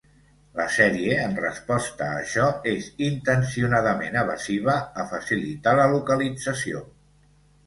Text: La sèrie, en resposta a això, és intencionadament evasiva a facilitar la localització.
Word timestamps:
La 0.59 0.63
sèrie, 0.75 1.17
en 1.25 1.35
resposta 1.43 2.07
a 2.13 2.15
això, 2.21 2.47
és 2.71 2.87
intencionadament 3.09 4.19
evasiva 4.23 4.79
a 5.05 5.07
facilitar 5.13 5.77
la 5.83 5.87
localització. 5.99 6.83